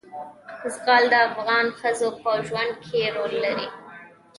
[0.73, 3.67] زغال د افغان ښځو په ژوند کې رول لري.